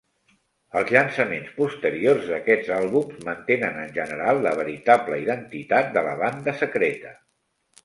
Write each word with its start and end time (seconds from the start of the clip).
Els 0.79 0.93
llançaments 0.95 1.51
posteriors 1.57 2.25
d'aquests 2.29 2.71
àlbums 2.79 3.21
mantenen 3.29 3.79
en 3.83 3.93
general 3.99 4.43
la 4.49 4.55
veritable 4.63 5.23
identitat 5.27 5.95
de 6.01 6.07
la 6.11 6.19
banda 6.25 6.59
secreta. 6.67 7.17